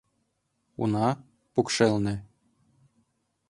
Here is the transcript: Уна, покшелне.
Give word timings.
Уна, 0.83 1.07
покшелне. 1.53 2.15